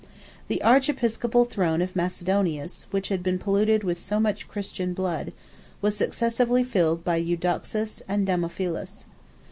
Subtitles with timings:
[0.47, 5.31] The archiepiscopal throne of Macedonius, which had been polluted with so much Christian blood,
[5.79, 9.05] was successively filled by Eudoxus and Damophilus.